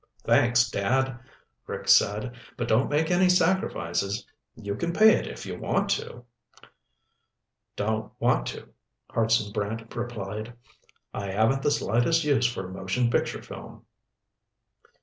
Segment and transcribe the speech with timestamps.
[0.23, 1.19] "Thanks, Dad,"
[1.67, 2.33] Rick said.
[2.57, 4.25] "But don't make any sacrifices.
[4.55, 6.23] You can pay it if you want to."
[7.75, 8.67] "Don't want to,"
[9.11, 10.53] Hartson Brant replied.
[11.13, 13.85] "I haven't the slightest use for motion picture film."